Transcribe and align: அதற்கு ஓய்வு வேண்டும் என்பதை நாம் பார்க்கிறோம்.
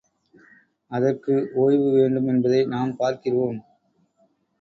அதற்கு 0.91 1.33
ஓய்வு 1.55 1.89
வேண்டும் 1.91 2.27
என்பதை 2.27 2.61
நாம் 2.65 2.95
பார்க்கிறோம். 2.95 3.59